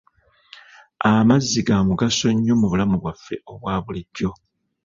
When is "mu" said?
2.61-2.65